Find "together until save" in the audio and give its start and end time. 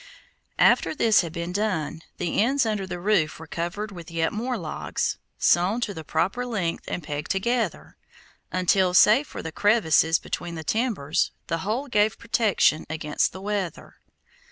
7.29-9.27